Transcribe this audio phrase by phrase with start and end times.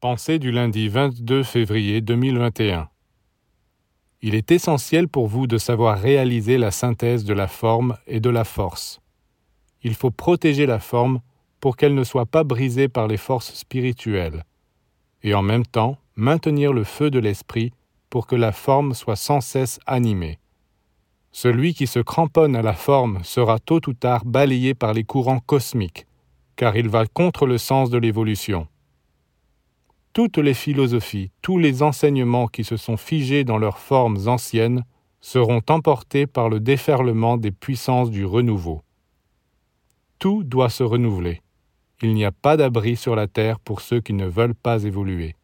[0.00, 2.88] Pensée du lundi 22 février 2021.
[4.22, 8.30] Il est essentiel pour vous de savoir réaliser la synthèse de la forme et de
[8.30, 9.02] la force.
[9.82, 11.20] Il faut protéger la forme
[11.60, 14.46] pour qu'elle ne soit pas brisée par les forces spirituelles,
[15.22, 17.70] et en même temps maintenir le feu de l'esprit
[18.08, 20.38] pour que la forme soit sans cesse animée.
[21.30, 25.40] Celui qui se cramponne à la forme sera tôt ou tard balayé par les courants
[25.40, 26.06] cosmiques,
[26.56, 28.66] car il va contre le sens de l'évolution
[30.12, 34.84] toutes les philosophies, tous les enseignements qui se sont figés dans leurs formes anciennes
[35.20, 38.82] seront emportés par le déferlement des puissances du renouveau.
[40.18, 41.42] Tout doit se renouveler.
[42.02, 45.36] Il n'y a pas d'abri sur la terre pour ceux qui ne veulent pas évoluer.